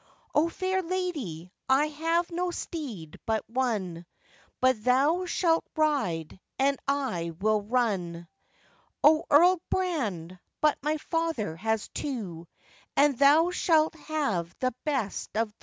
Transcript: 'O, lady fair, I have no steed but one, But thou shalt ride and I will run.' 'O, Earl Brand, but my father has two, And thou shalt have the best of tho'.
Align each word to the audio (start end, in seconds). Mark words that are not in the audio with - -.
'O, 0.33 0.45
lady 0.89 1.45
fair, 1.45 1.51
I 1.77 1.85
have 1.89 2.31
no 2.31 2.49
steed 2.49 3.19
but 3.27 3.47
one, 3.47 4.07
But 4.59 4.83
thou 4.83 5.25
shalt 5.27 5.63
ride 5.75 6.39
and 6.57 6.79
I 6.87 7.33
will 7.39 7.61
run.' 7.61 8.27
'O, 9.03 9.25
Earl 9.29 9.61
Brand, 9.69 10.39
but 10.59 10.79
my 10.81 10.97
father 10.97 11.55
has 11.55 11.87
two, 11.89 12.47
And 12.97 13.15
thou 13.19 13.51
shalt 13.51 13.93
have 13.93 14.55
the 14.59 14.73
best 14.85 15.29
of 15.37 15.51
tho'. 15.51 15.55